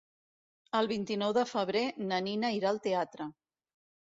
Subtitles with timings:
[0.79, 3.29] El vint-i-nou de febrer na Nina irà al teatre.